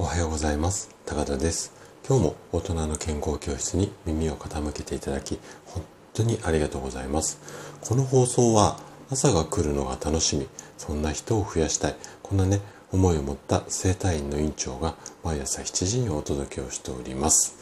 [0.00, 0.94] おはようございます。
[1.06, 1.72] 高田です。
[2.06, 5.82] 今日も大人の健康教室に耳を傾けていただき本
[6.14, 7.40] 当にありがとうございます。
[7.80, 8.78] この放送は
[9.10, 12.60] 朝が来るのが楽しみそんな人を増やしたいこんなね
[12.92, 17.56] 思いを持った生体院の院長が毎朝7時にお届けをしております。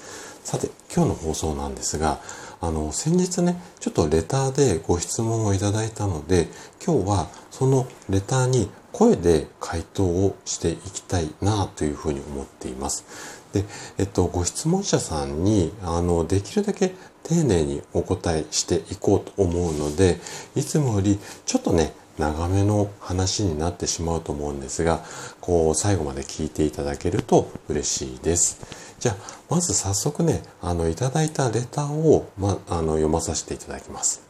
[0.44, 2.20] さて今日の放送なんですが
[2.60, 6.48] あの先日ねちょっとレターでご質問をいただいたので
[6.84, 13.04] 今日はそのレターに声で回答をしていきたいなというふうに思っています。
[13.52, 13.62] で、
[13.98, 20.18] えっと、ご質問者さんに、あの、できるだけ丁寧にお答えしていこうと思うので、
[20.54, 25.04] いつもよりちょっとね、長めの話になってしまうと思うんですが、
[25.42, 28.58] こう、最後まで聞いていただけると嬉しいです。
[28.98, 29.16] じゃあ、
[29.50, 34.22] まず早速ね、あの、いただいたレターを、ま、あの、読まさせていただきます。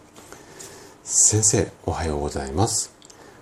[1.04, 2.90] 先生、おはようございます。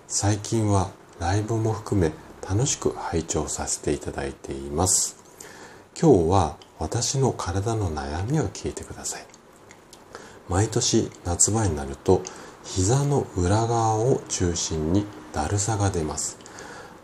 [0.06, 0.90] 最近は
[1.24, 2.12] ライブも含め
[2.46, 5.16] 楽しく拝聴させていただいています。
[5.98, 9.24] 今日は私の体の悩みを聞いてください。
[10.50, 12.20] 毎年夏場になると
[12.62, 16.36] 膝の裏側を中心にだるさが出ます。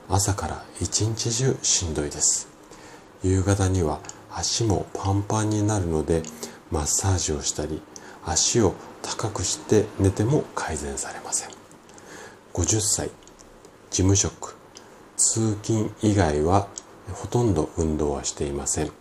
[0.06, 2.46] 朝から一日中しんどいです。
[3.24, 6.22] 夕方には足もパンパンになるので
[6.70, 7.80] マッサージをしたり
[8.26, 11.48] 足を高くして寝ても改善されません。
[12.52, 13.10] 50歳
[13.90, 14.54] 事務職。
[15.16, 16.68] 通勤以外は
[17.12, 18.92] ほとんど運動はしていません。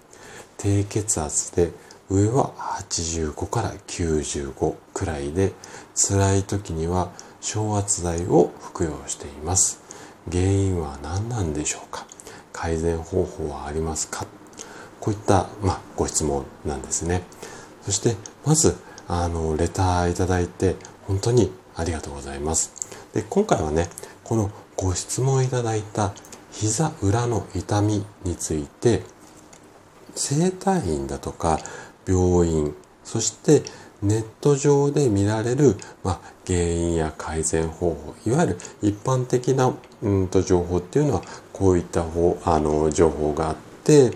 [0.57, 1.71] 低血圧で
[2.09, 2.51] 上は
[2.89, 5.53] 85から95くらいで
[5.93, 9.79] 辛い時には昇圧剤を服用しています。
[10.31, 12.05] 原因は何なんでしょうか？
[12.51, 14.25] 改善方法はありますか？
[14.99, 17.21] こういった、まあ、ご質問なんですね。
[17.83, 18.75] そしてまず
[19.07, 20.75] あのレターいただいて
[21.07, 22.73] 本当にありがとうございます。
[23.13, 23.87] で今回はね
[24.23, 24.51] この
[24.81, 26.13] ご質問いただいた
[26.53, 29.03] 膝裏の痛みについて
[30.15, 31.59] 整体院だとか
[32.07, 33.61] 病院そして
[34.01, 44.13] ネット上で見られる、まあ、原因や改善方法いわゆる一般的な、うんと情報っていうのはこういった方あの情報があって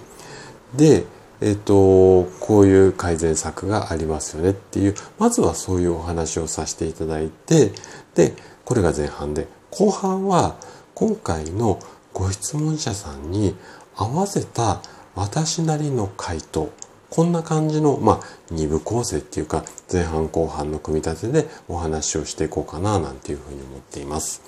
[0.74, 1.04] で
[1.42, 7.74] えっと、こういう改善策がありますよねっていう、まずはそういうお話をさせていただいて、
[8.16, 10.56] で、これが前半で、後半は
[10.94, 11.80] 今回の
[12.14, 13.56] ご質問者さんに
[13.96, 14.84] 合わせた
[15.16, 16.72] 私なりの回答
[17.10, 18.20] こんな感じの、まあ、
[18.52, 24.44] 二部構成っていうか前半後半の組み立てでお話をしていこうかななんていうふうに思っています。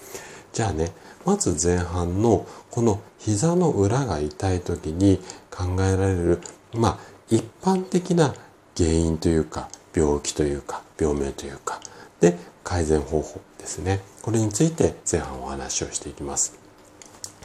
[0.54, 0.92] じゃあね
[1.26, 5.20] まず前半のこの膝の裏が痛い時に
[5.50, 6.40] 考えられる
[6.74, 6.98] まあ
[7.32, 8.36] 一般的な
[8.78, 11.80] 原因というか病気というか病名というか
[12.20, 16.58] で改善方法ですねこれについて前半お話をしていきます。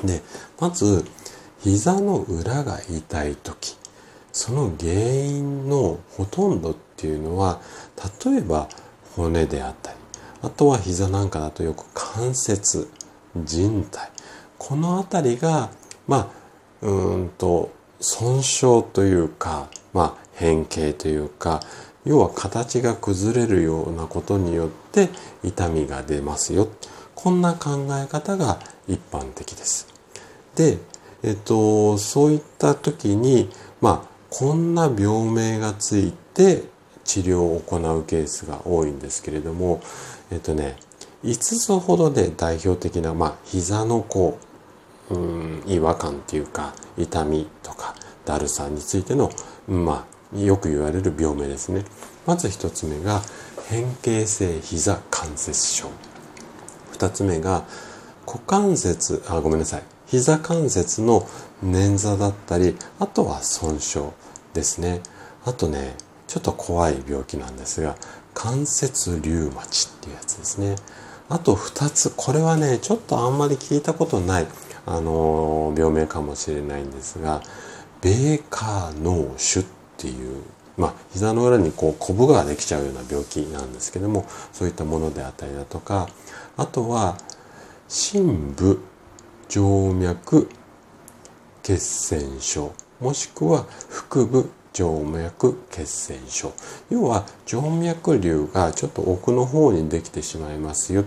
[0.02, 0.22] で
[0.58, 1.04] まず
[1.62, 3.76] 膝の裏が痛い時
[4.32, 7.60] その原因のほとんどっていうのは
[8.24, 8.66] 例えば
[9.14, 9.96] 骨であったり
[10.41, 12.91] あとは膝なんかだとよく関節
[13.36, 14.10] 人体
[14.56, 15.68] この辺りが
[16.08, 16.32] ま
[16.82, 17.70] あうんと
[18.00, 21.60] 損傷というかまあ変形というか
[22.04, 25.10] 要は形が崩れるようなことによって
[25.42, 26.68] 痛みが出ますよ
[27.14, 29.86] こんな考え方が一般的です。
[30.56, 30.78] で、
[31.22, 33.50] えっと、そういった時に
[33.80, 36.64] まあこんな病名がついて
[37.04, 39.82] 治療を行うケースが多いんですけれども
[40.30, 40.76] えっとね
[41.24, 44.38] 5つほどで代表的な、まあ、膝のこ
[45.10, 47.94] う、うん、違和感っていうか痛みとか
[48.24, 49.30] だるさについての、
[49.68, 51.84] まあ、よく言われる病名ですね。
[52.26, 53.22] まず一つ目が
[53.68, 55.88] 変形性膝関節症。
[56.92, 57.64] 二つ目が
[58.26, 59.82] 股関節、あ、ごめんなさい。
[60.06, 61.28] 膝関節の
[61.64, 64.10] 捻挫だったり、あとは損傷
[64.54, 65.00] ですね。
[65.44, 65.96] あとね、
[66.26, 67.97] ちょっと怖い病気なんですが、
[68.34, 70.76] 関節リウマチっていうやつですね。
[71.28, 74.47] あと二つ、これはね、ちょっとあんまり聞いたことない、
[74.86, 77.42] あの病名かもしれないんですが、
[78.00, 79.65] ベーカー脳腫っ
[80.00, 80.42] ていう
[80.76, 86.08] まあ膝の裏にこうコブができちゃうような病気なんですけどもそういったものであったりだとか
[86.56, 87.16] あとは
[87.88, 88.80] 深部
[89.48, 89.60] 静
[89.94, 90.48] 脈
[91.62, 93.66] 血栓症もしくは
[94.10, 96.53] 腹部静脈血栓症
[96.88, 101.04] 要は静脈瘤がちょっと奥の方にできてしまいますよ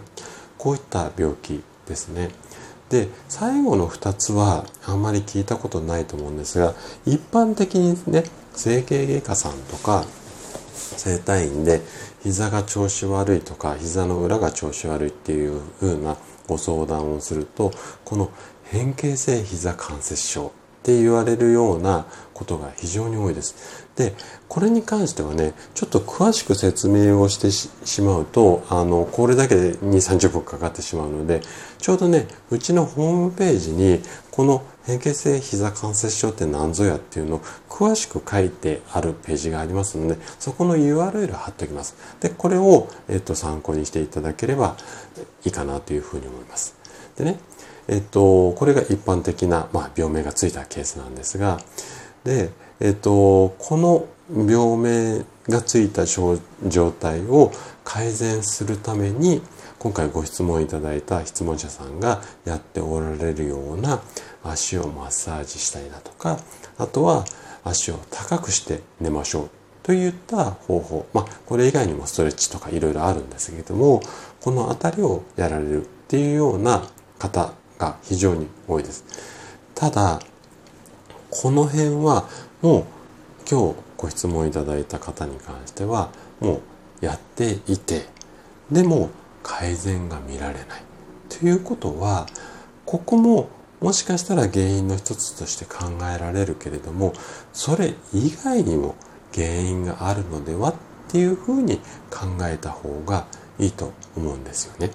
[0.58, 2.30] こういった病気ですね。
[2.90, 6.76] で最後の2つはあんまり聞いたことないと思うんですが
[7.06, 8.24] 一般的にね
[8.56, 10.06] 整形外科さんとか
[10.98, 11.82] 整体院で
[12.24, 16.18] 膝が調子悪いとか膝の裏が調子悪いっていう風な
[16.48, 17.72] ご相談をすると
[18.06, 18.32] この
[18.66, 20.52] 変形性膝関節症っ
[20.84, 23.83] て言われるようなことが非常に多いです。
[23.96, 24.16] で、
[24.48, 31.42] これに関してはね、ちょっと詳しく説明をしてしまうと、あの、これだけで2、30分かかってしまうので、
[31.78, 34.02] ちょうどね、うちのホームページに、
[34.32, 41.96] この変形性膝関節症って何ぞやっていうのを詳しく書いてあるページがありますので、そこの URL 貼っておきます。
[42.20, 44.76] で、これを、えっと、参考にしていただければ
[45.46, 46.76] いいかなというふうに思います。
[47.16, 47.38] でね、
[47.88, 51.60] えっと、これが一般的な、まあ、病名がついたケースなんですが、
[52.24, 52.50] で、
[52.80, 57.52] えっと、この病名がついた状態を
[57.84, 59.42] 改善するために
[59.80, 64.02] 今回ご質問いただいた質問者さんがやっておられるような
[64.44, 66.40] 足をマッサージしたりだとか
[66.78, 67.26] あとは
[67.66, 69.50] 足を高くして寝ましょう
[69.84, 74.02] といった方法まあこれ以外にもストレッチとかいろいろあるんですけれども
[74.40, 76.88] この辺りをやられるっていうような
[77.20, 79.04] 方が非常に多いです。
[79.76, 80.22] ただ
[81.30, 82.30] この辺は
[82.64, 82.84] もう
[83.50, 86.62] 今日ご質問いただいた方に関してはも
[87.02, 88.06] うやっていて
[88.72, 89.10] でも
[89.44, 90.66] 改善が見られない
[91.28, 92.26] ということは
[92.86, 93.50] ここも
[93.82, 97.14] もしかしたら原因の一つとして考えられるけれども
[97.52, 98.96] それ以外にも
[99.34, 100.76] 原因があるのではっ
[101.10, 101.80] ていうふうに
[102.10, 103.26] 考えた方が
[103.60, 104.92] いいと思うんですよね。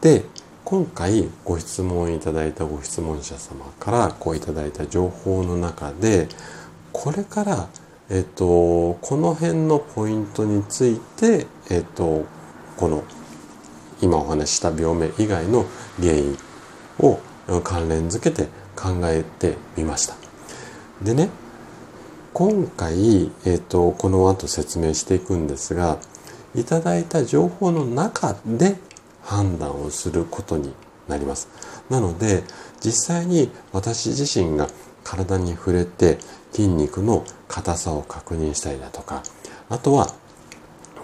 [0.00, 0.24] で
[0.64, 6.28] 今回ご質問いただいたご質問者様からこういただいた情報の中で
[6.92, 7.68] これから
[8.08, 12.24] えっとこの辺のポイントについてえっと
[12.76, 13.04] この
[14.00, 15.66] 今お話しした病名以外の
[16.00, 16.38] 原因
[17.00, 17.18] を
[17.64, 18.44] 関連づけて
[18.76, 20.14] 考えてみました。
[21.02, 21.28] でね
[22.32, 25.98] 今回、えっとこの後説明していくんですが
[26.54, 28.76] いただいた情報の中で
[29.22, 30.72] 判断をすることに
[31.08, 31.48] なります。
[31.90, 32.44] なので
[32.80, 34.68] 実際に私自身が
[35.04, 36.18] 体に触れて
[36.52, 39.22] 筋肉の硬さを確認したりだとか
[39.68, 40.14] あとは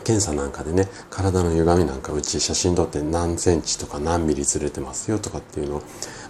[0.05, 5.83] 検査なんかでね体の歪みなんかうち写真撮って何センチとか何ミリずれてますよとかっていうのを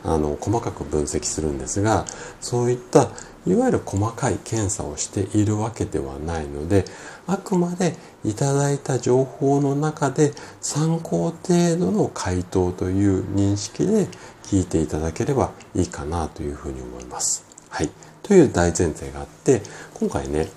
[0.04, 2.04] あの細かく分析するんですが
[2.40, 3.08] そういった
[3.46, 6.84] いわゆる細かい検査をしているわけではないので
[7.26, 14.08] あくまでいただいた情報の中で参考程度の回答という認識で
[14.44, 17.44] 聞いていただければいいかなというふうに思います。
[17.68, 17.90] はい。
[18.22, 19.62] という大前提があって、
[19.94, 20.48] 今回ね、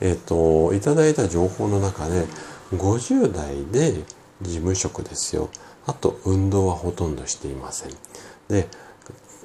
[0.00, 2.26] えっ、と、いただいた情報の中で、
[2.72, 4.02] 50代で
[4.42, 5.48] 事務職ですよ。
[5.86, 7.90] あと、運動はほとんどしていません。
[8.48, 8.68] で、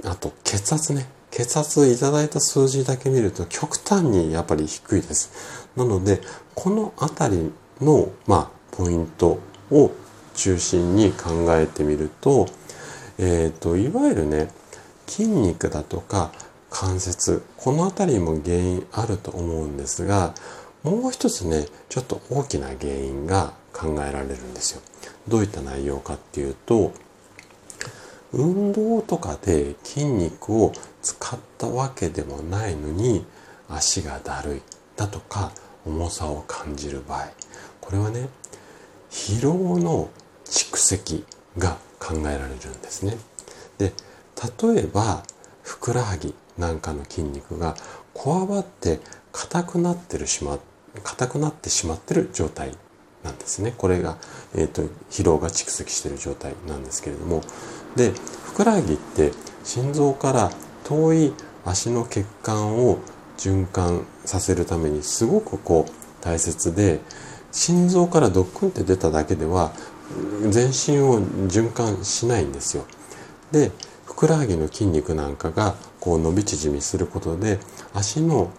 [0.04, 1.08] あと、血圧ね。
[1.32, 5.70] 血圧いただいた数字だけ見ると極端にやっぱり低いです。
[5.76, 6.22] なので、
[6.54, 9.40] このあたりの、まあ、ポイント
[9.72, 9.92] を
[10.36, 12.48] 中心に考えてみると、
[13.18, 14.50] えっ、ー、と、いわゆるね、
[15.08, 16.32] 筋肉だとか
[16.70, 20.34] 関節、この辺りも原因あると思うんですが、
[20.84, 24.82] もう一つね、ちょっと大きな原因が考えられるんですよ。
[25.28, 26.92] どういった内容かっていうと、
[28.34, 30.72] 運動とかで筋肉を
[31.02, 33.26] 使ったわけでもないのに
[33.70, 34.62] 足がだるい
[34.96, 35.52] だとか
[35.86, 37.30] 重さを感じる場合。
[37.80, 38.30] これはね
[39.10, 40.10] 疲労の
[40.46, 41.26] 蓄積
[41.58, 43.18] が考えられるんですね。
[43.78, 43.94] で
[44.64, 45.24] 例えば
[45.64, 47.76] ふくらはぎなんかの筋肉が
[48.14, 49.00] こわばって
[49.32, 50.60] 硬くなってるしま
[51.04, 52.76] 硬くなってしまってる状態
[53.24, 53.74] なんですね。
[53.78, 54.18] これが、
[54.56, 57.44] えーと、疲労が蓄積している状態なんですけれども。
[57.96, 59.32] でふくらはぎって
[59.64, 60.52] 心臓から
[60.84, 61.34] 遠い
[61.66, 63.00] 足の血管を
[63.38, 67.00] 循環させるためにすごくこう大切で
[67.52, 69.72] 心臓からドックンって出ただけでは
[70.50, 72.86] 全身を循環しないんですよ。
[73.52, 73.72] で
[74.06, 77.60] ふくらはぎの筋肉なんかがこう伸び縮みすることで
[77.94, 78.52] 足の、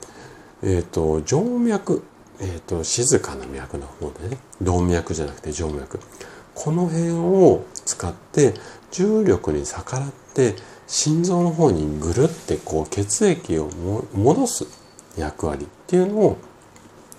[0.63, 2.03] えーと、静脈、
[2.41, 6.01] えーと、静かな脈の方でね動脈じゃなくて静脈
[6.55, 8.55] この辺を使って
[8.91, 10.55] 重力に逆らって
[10.87, 13.71] 心臓の方にぐるってこう血液を
[14.15, 14.67] 戻す
[15.17, 16.39] 役割っていうのを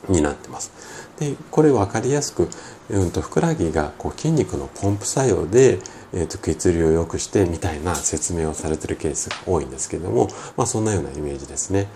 [0.09, 0.71] 担ってます。
[1.19, 2.49] でこれ分かりやすく、
[2.89, 5.79] うんと、ふくらはぎがこう筋肉のポンプ作用で、
[6.11, 10.27] えーと、血流を良くしてみたいな説明をされてるケースが多いんですけども、
[10.57, 11.87] まあ、そんなようなイメージですね。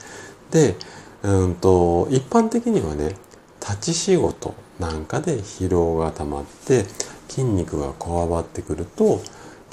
[0.52, 0.76] で、
[1.24, 3.16] うんと、一般的にはね
[3.60, 6.86] 立ち仕事なんかで疲労が溜まって
[7.28, 9.22] 筋肉がこわばってくると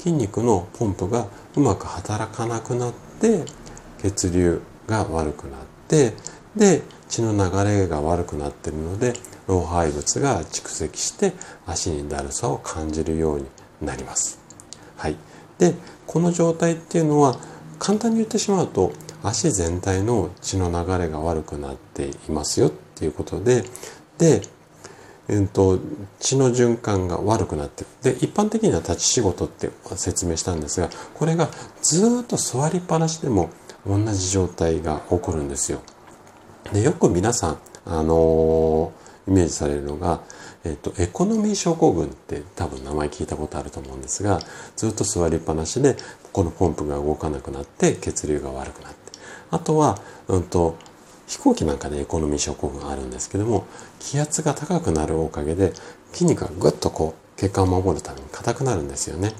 [0.05, 3.43] 筋肉のポンプがうまく働かなくなって
[3.97, 6.13] 血流が悪くなって
[6.55, 9.13] で血の流れが悪くなってるので
[9.47, 11.33] 老廃物が蓄積して
[11.65, 13.45] 足にだるさを感じるように
[13.81, 14.39] なります。
[14.95, 15.17] はい、
[15.57, 15.73] で
[16.05, 17.39] この状態っていうのは
[17.79, 18.93] 簡単に言ってしまうと
[19.23, 23.63] 足全体の血の流れが悪くなっていますよっていうことで
[24.19, 24.43] で、
[25.27, 25.79] えーと、
[26.19, 31.49] 血の循環が悪くなってるで一般的には立ち仕事って説明したんですがこれが
[31.81, 33.49] ずっと座りっぱなしでも
[33.87, 35.81] 同じ状態が起こるんですよ。
[36.73, 40.21] でよく皆さん、あのー、イメージされるのが
[40.65, 44.39] えっと、エコノミー症候群って多分名前聞いたことあると思うんですが、
[44.75, 45.95] ずっと座りっぱなしで、
[46.33, 48.97] このポンプが動かなくなって血流が悪くなって。
[49.51, 50.75] あとは、うんと、
[51.27, 53.65] 飛行機なんかでエコノミー症候群あるんですけども、
[53.99, 55.73] 気圧が高くなるおかげで
[56.11, 59.33] 筋肉がぐっとこう、血管を守るために硬くなるんですよね。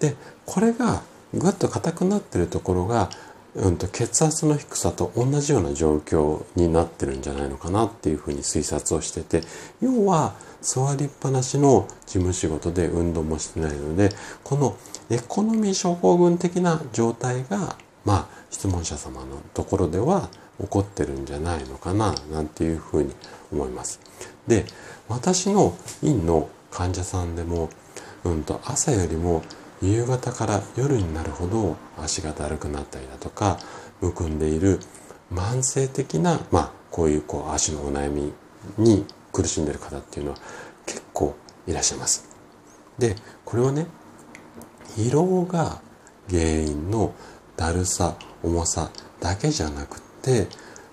[0.00, 0.16] で、
[0.46, 1.02] これが
[1.34, 3.10] ぐっと硬くなってるところが
[3.54, 9.42] うんと、血圧の低さと同じような状況になってるんじゃないのかなっていうふうに推察をしてて
[9.80, 14.10] 要は座りっぱなしの事務仕事で運動もしてないので
[14.44, 14.76] この
[15.10, 20.28] エコノミー症候群的な状態がまあ質問者様のところでは
[20.60, 23.14] 起こってるんじゃないのかななんていうふうに
[23.52, 24.00] 思います。
[24.46, 24.64] で
[25.08, 27.70] 私の院の患者さんでも、
[28.24, 29.42] うんと朝よりも
[29.80, 33.58] 夕方から夜になるほど足がだるくなったりだとか
[34.00, 34.80] むくんでいる
[35.32, 38.32] 慢性的な、まあ、こういうこう足のお悩み
[38.76, 40.38] に苦しんでる方っていうのは
[40.84, 41.36] 結構
[41.66, 42.28] いらっしゃいます。
[42.98, 43.86] でこれはね
[44.96, 45.80] 疲労が
[46.28, 47.14] 原因の
[47.56, 50.46] だるさ重さだけじゃなくてて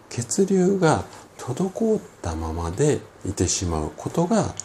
[0.09, 1.03] 血流が
[1.37, 4.55] 滞ったままでいてしまうことが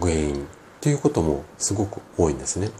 [0.00, 0.38] 原因っ
[0.80, 2.70] ていうこともすごく多いんですね。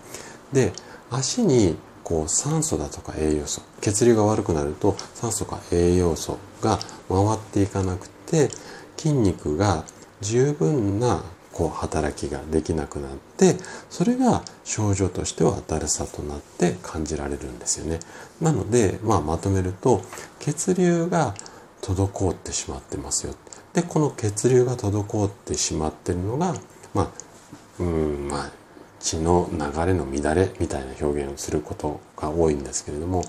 [0.52, 0.72] で
[1.10, 8.48] 足にこう酸素だとか栄養素血流が悪くなると酸素か栄養素が回っていかなくて
[8.96, 9.84] 筋肉が
[10.20, 13.56] 十分なこう働きができなくなって
[13.90, 18.00] それが症状としてはだるさとなって感じられるんですよね。
[18.40, 20.02] なので、まあ、まとめると
[20.40, 21.34] 血流が
[21.82, 23.34] 滞ってしまってますよ。
[23.74, 26.54] でこの血流が滞ってしまってるのが
[26.94, 27.10] まあ
[27.80, 28.50] うんまあ
[29.00, 33.24] 血の流れの乱れみたいな表現をすることが多いんですけれども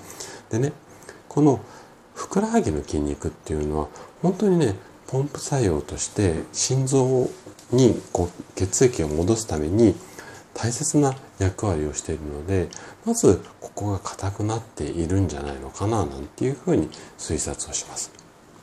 [0.50, 0.72] でね
[1.28, 1.60] この
[2.14, 3.88] ふくらはぎの筋肉っていうのは
[4.22, 4.76] 本当にね
[5.08, 7.28] ポンプ作用として心臓
[7.74, 9.94] にこう血液を戻すために
[10.54, 12.68] 大切な役割をしているので
[13.04, 16.88] まずここが硬くなっているんじゃないのかななんていうふうに
[17.18, 18.12] 推察をします。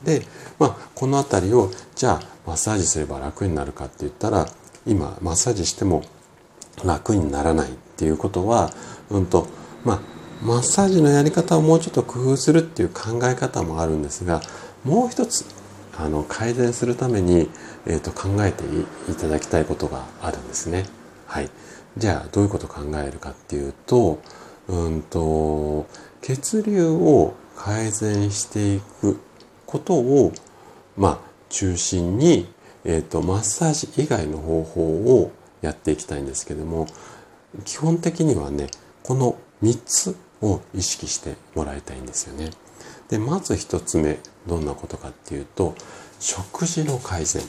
[0.04, 0.22] で、
[0.58, 4.48] まあ、この辺りをじゃあマッサージすれば楽になるかって言ったら
[4.86, 6.02] 今マッサージしても
[6.84, 8.72] 楽にならないっていうことは、
[9.10, 9.46] うんと、
[9.84, 10.00] まあ、
[10.42, 14.40] マッサージのやり方をもうちょっと工夫するっていう考え方もあるんですが、
[14.84, 15.44] もう一つ、
[15.96, 17.50] あの、改善するために、
[17.86, 18.64] え、ー、と、考えて
[19.10, 20.86] いただきたいことがあるんですね。
[21.26, 21.50] はい。
[21.96, 24.18] じゃあ、どういうことを考えるかっていうと、
[24.68, 25.86] うんと、
[26.22, 29.18] 血流を改善していく
[29.66, 30.32] ことを、
[30.96, 31.18] まあ、
[31.50, 32.48] 中心に、
[32.84, 35.32] えっ、ー、と、マッサージ以外の方法を
[35.62, 36.86] やっていきたいんですけども
[37.64, 38.66] 基本的にはね
[39.02, 42.50] この3つを意識してもらいたいんですよね。
[43.12, 45.74] でまず1つ目どんなことかっていうと
[46.18, 47.42] 食事の改善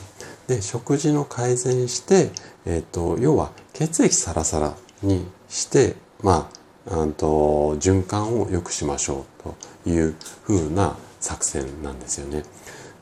[0.45, 2.31] で食事の改善して、
[2.65, 6.49] えーと、要は血液サラサラにしてま
[6.85, 9.53] ああと循環を良くしましょう
[9.85, 10.15] という
[10.45, 12.43] 風な作戦なんですよね。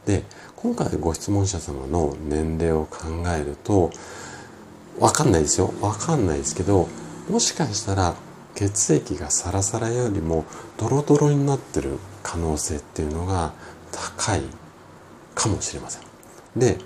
[0.05, 0.23] で
[0.55, 3.89] 今回ご質問者様の年齢を考えると
[4.99, 5.73] わかんないですよ。
[5.81, 6.87] わかんないですけど、
[7.27, 8.13] もしかしたら
[8.53, 10.45] 血液がサラサラよりも
[10.77, 13.53] ドロドロになってる可能性っていうのが
[13.91, 14.41] 高い
[15.35, 16.03] かもしれません。
[16.55, 16.77] で、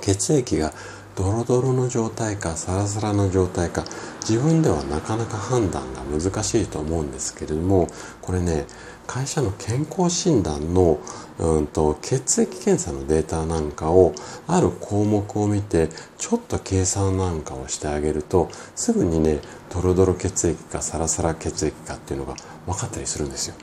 [0.00, 0.72] 血液が
[1.16, 3.84] ドロドロの状態かサラサラの状態か
[4.26, 7.88] 自分ではなかなか判断が難しいと思うんですけれども
[8.22, 8.66] これね
[9.06, 11.00] 会社の健康診断の、
[11.40, 14.14] うんと、血液検査のデータなんかを
[14.46, 19.40] ある項目を見てちょっと計算なんかをしてあげるとすぐにね
[19.74, 22.34] ドロドロ血液かサラサラ血液かっていうのが
[22.66, 23.56] 分かったりするんですよ。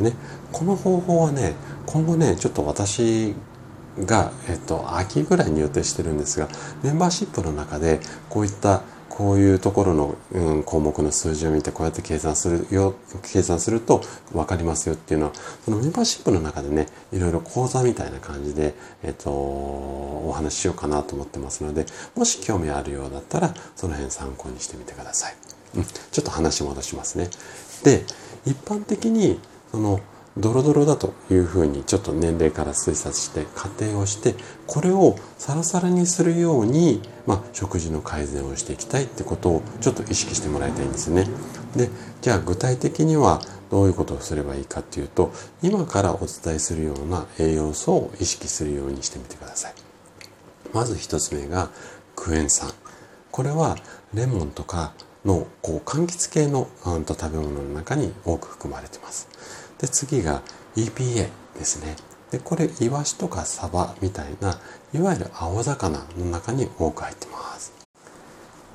[0.00, 0.16] でね
[0.52, 1.54] この方法はね
[1.86, 3.34] 今後ねちょっと私
[3.98, 6.48] が、えっと、秋ぐらいに予定してるんですが
[6.82, 14.00] メンバーシップの中でこういったこういうところの、うん、項目の数字を見てこうやって計算するよ計算すると
[14.32, 15.32] 分かりますよっていうのは
[15.64, 25.34] そのメンバーシップの中でねいろいろ講座みたいな感じで、えっと、お話ししようかなと思ってますのでもし興味あるようだったらその辺参考にしてみてください。
[25.76, 27.28] うん、ちょっと話戻しますね。
[27.84, 28.04] で
[28.46, 29.38] 一般的に
[29.70, 30.00] その
[30.36, 34.36] ドロドロだというふうにちょっと年齢から推察して仮定をして
[34.66, 41.26] これをサラサラにするように、まあ、食事の改善をしていきたいってことをちょっと意識してもらいたいんですね。
[41.76, 41.88] で
[42.20, 49.74] じゃあ具体的にはどういうことをすればいいかっていうと今からお伝えするような栄養素を意識するようにしてみてください。
[50.72, 51.70] まず一つ目が
[52.14, 52.70] クエン酸。
[53.30, 53.76] これは
[54.14, 54.92] レモンとか
[55.24, 59.28] のこう柑橘系の、うん、と食べ物の中に多く含まれてます。
[59.80, 60.42] で次が
[60.76, 61.96] EPA ですね。
[62.30, 64.60] でこれイワシとかサバみたいな
[64.92, 67.72] いわゆる青魚の中に多く入ってます。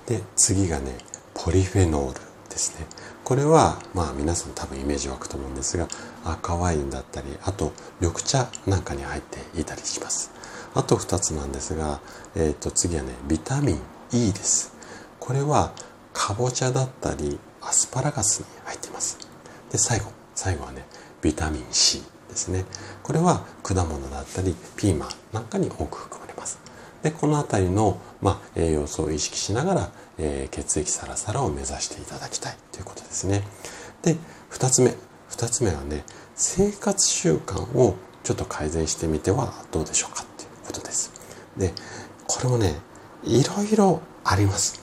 [0.08, 0.98] で次がね
[1.34, 2.20] ポリフェノール
[2.50, 2.86] ですね。
[3.24, 5.88] これはまあ皆さん多分イメージ湧くと思うんですが
[6.24, 7.72] 赤ワインだったりあと
[8.02, 10.32] 緑茶なんかに入っていたりします。
[10.74, 12.02] あと2つなんですが、
[12.36, 13.80] えー、と次はねビタミン
[14.12, 14.76] E です。
[15.20, 15.72] これは
[16.14, 19.18] かぼちゃだったりアスパラガスに入っています。
[19.72, 20.86] で最後最後はね
[21.22, 22.66] ビタミン C ですね。
[23.02, 26.60] これは果物だったりピーマンなんかに多く含まれます。
[27.02, 33.44] でこの辺りの、まあ、栄養素を意識しながら、えー、血液サラサラを目指していただきたいということですね。
[34.02, 34.18] で
[34.52, 34.96] 2つ目。
[35.30, 36.04] 2つ目はね
[36.36, 41.12] 生活習慣をちょっと改善してみてはどうでしょうかっていうことです。
[41.58, 41.74] で
[42.28, 42.76] これもね
[43.24, 44.82] いろいろあります。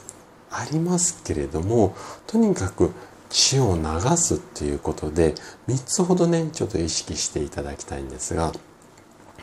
[0.51, 2.93] ありますけれどもとにかく
[3.33, 5.35] 血を流すっていうことで
[5.67, 8.53] 3つほどねちょっと意識していただきたいんですが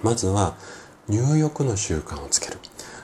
[0.04, 0.56] まずは
[1.10, 2.58] 入浴の習慣をつける。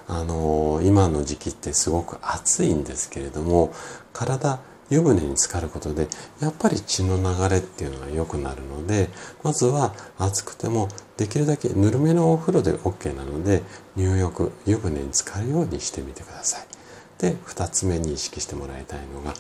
[0.08, 3.74] あのー、今の時期ってすごく暑いんですけれども
[4.14, 4.60] 体
[4.92, 6.08] 湯船に浸かることで
[6.40, 9.10] やっぱり血の流れっていうのが良くなるので
[9.42, 13.64] まずは暑くてもできるだけぬるめのお風呂で OK なので
[13.96, 16.68] 入浴湯船に浸かるようにしてみてください。
[17.18, 19.34] で2つ目に意識してもらいたいのが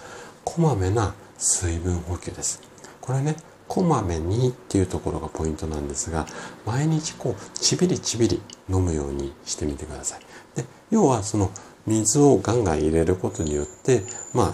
[0.45, 2.61] こまめな水分補給です。
[3.01, 3.35] これね、
[3.67, 6.25] こまめにっていうところがポイントなんですが、
[6.65, 10.19] 毎日こう、ちびりちびり飲むようにしてみてください。
[10.55, 11.51] で、要はその
[11.85, 14.53] 水をガンガン入れることによって、まあ、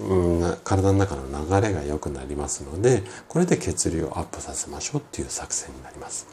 [0.00, 6.26] うん、体の中の流れが良くなりますので、これで血流をアップさせましょうっていう作戦になります。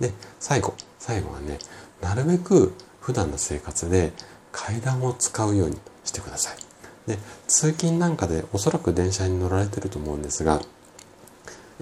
[0.00, 1.58] で、最後、最後はね、
[2.00, 4.12] なるべく普段の生活で
[4.52, 6.69] 階段を使うようにしてください。
[7.06, 10.60] で通勤なんかでおそらく電車に乗られてると思うんですが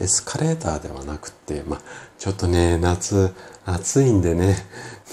[0.01, 1.81] エスカレーターではなくて、まあ、
[2.19, 3.35] ちょっとね、夏
[3.67, 4.57] 暑いんでね、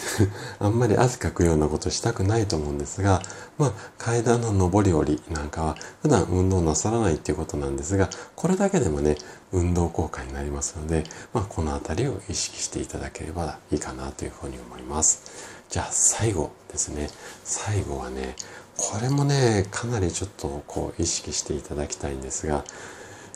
[0.59, 3.21] あんまり汗かくようなことしたくないと思うんですが、
[3.57, 9.17] まあ、階段の上り下りなんかは普段運動なさらないっていうことなんですが、これだけでもね、
[9.51, 15.55] 運動効果になりますので、まあ、この辺りを意識していただければいいかなというふうに思います。
[15.69, 17.09] じゃあ最後ですね。
[17.43, 18.35] 最後はね、
[18.77, 22.63] これもねかなりちょっとこう意識していただきたいんですが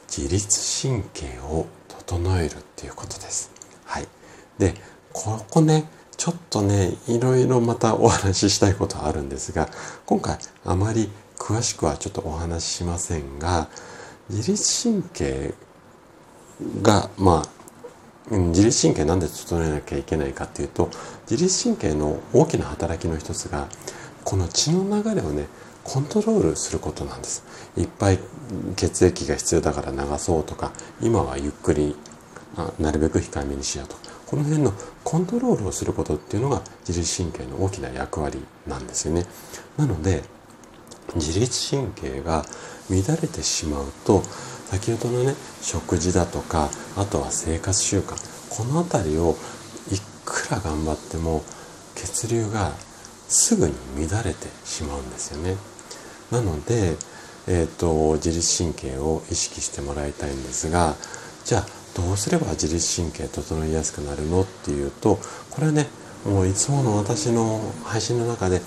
[0.10, 1.68] 自律神経を
[2.10, 3.52] 整えるっていうことです。
[3.86, 4.08] はい。
[4.58, 4.74] で、
[5.14, 5.86] ここね、
[6.18, 9.70] ちょっとね、いろいろまたお話ししたいことあるんですが、
[10.08, 13.70] 今回あまり詳しくはちょっとお話ししませんが、
[14.30, 15.54] 自律神経
[16.82, 17.44] が、ま
[18.32, 20.90] あ、自律神経なんで整えなきゃいけないかっていうと、
[21.30, 23.68] 自律神経の大きな働きの一つが、
[24.24, 25.48] この血の流れをね
[25.84, 27.44] コントロールすることなんです。
[27.78, 28.20] いっぱい
[28.76, 31.96] 血液が必要だから流そうとか今はゆっくり
[32.58, 33.96] あなるべく控えめにしようと。
[33.96, 39.26] かこの辺のコントロールをすることっていうのが自律神経の大きな役割なんですよね。
[39.78, 40.24] なので
[41.16, 42.46] 自律神経が
[42.90, 44.22] 乱れてしまうと
[44.70, 48.16] 先ほどのね食事だとかあとは生活習慣
[48.50, 49.36] この辺りを
[49.92, 51.44] いくら頑張っても
[51.96, 52.74] 血流が
[53.30, 53.74] すぐに
[54.10, 55.56] 乱れてしまうんですよね。
[56.32, 56.98] なので、
[57.48, 60.96] えーと、自律神経を意識してもらいたいんですが
[61.46, 61.66] じゃあ
[61.96, 65.88] どうすれば自律神経整いやすくなるのっていうとこれはね
[66.26, 68.62] もういつもの私の配信の中で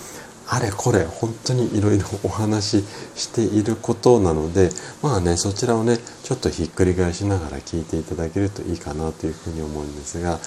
[0.49, 4.71] あれこれ本当にいろいろお話ししていることなので
[5.03, 10.41] まあねそちらをねちょっとひっくり返しながら聞いていただけるといいかなというふうに思うんですが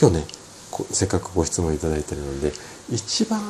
[0.00, 0.43] 今日ね
[0.90, 2.52] せっかくご質問いただいてるので
[2.90, 3.40] 一番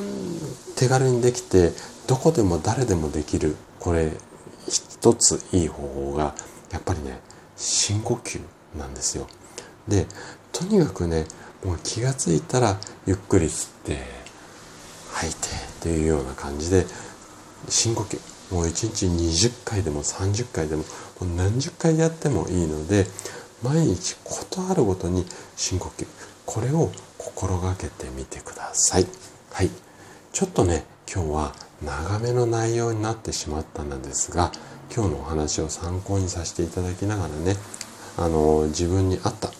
[0.76, 1.70] 手軽にできて
[2.06, 4.12] どこでも誰でもできるこれ
[4.68, 6.34] 一ついい方法が
[6.70, 7.20] やっぱりね
[7.56, 8.40] 深呼吸
[8.78, 9.26] なんですよ。
[9.86, 10.06] で
[10.52, 11.26] とにかくね
[11.64, 13.98] もう気が付いたらゆっくり吸って
[15.12, 16.86] 吐いてっていうような感じで
[17.68, 18.18] 深呼吸
[18.54, 20.82] もう1日20回でも30回でも
[21.20, 23.06] もう何十回やってもいいので
[23.62, 25.24] 毎日事あるごとに
[25.56, 26.06] 深呼吸
[26.44, 26.90] これを
[27.24, 29.06] 心がけてみてください。
[29.50, 29.70] はい。
[30.32, 34.52] ちょっとね、今日は長めの内容になってしまったんですが、
[34.94, 37.56] 今日のお話を参考にさせていただきながらね、
[38.18, 39.50] あの、自分に合った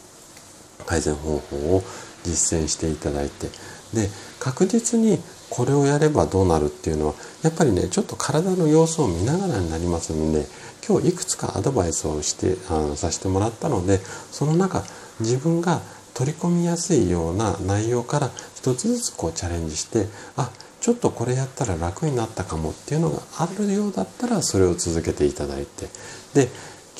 [0.84, 1.82] 改善方法を
[2.24, 3.48] 実践していただいて、
[3.94, 10.44] で確実にこれをやればどうなるっていうのはやっぱりねちょっと体の様子を見ながらになりますので
[10.86, 14.82] 今日いくつかアドバイスをしてあのさせてもらったのでその中
[15.20, 15.80] 自分が
[16.14, 20.50] 取り込みやすいような内容から一つずつこうチャレンジしてあ
[20.80, 25.86] ちょっとこれやったら楽になったかもっていうのがあるようだったらそれを続けていただいて
[26.34, 26.48] で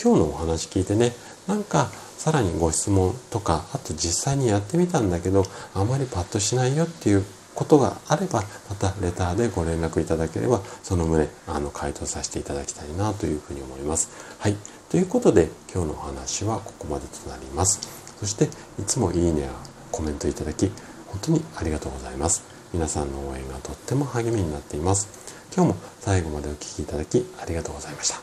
[0.03, 1.13] 今日のお話聞いてね
[1.47, 7.25] なんかさらにご質問とかあと実際にやってみたんだけどあまりパッとしないよっていう
[7.55, 14.09] ことがあればまたレターでご連絡いただければその旨あの回答させていただきたいなというふうに思います。
[14.39, 14.57] はい
[14.91, 18.04] ということで今日のお話はここまでとなります。
[18.21, 18.45] そして
[18.81, 19.51] いつもいいねや
[19.93, 20.71] コメントいただき
[21.09, 22.43] 本当にありがとうございます。
[22.73, 25.09] 皆さんの応援がとっても励みになっています。
[25.55, 28.17] 今日も最後までお聴きいただきありがとうございました。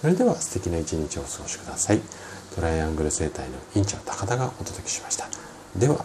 [0.00, 2.00] それでは素敵な一日をお過ごしください。
[2.54, 5.26] トライアングル生態の院長高田がお届けしました。
[5.76, 6.04] では